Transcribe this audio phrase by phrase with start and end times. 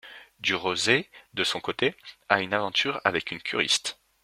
[0.41, 1.93] Durosay, de son côté,
[2.27, 3.99] a une aventure avec une curiste.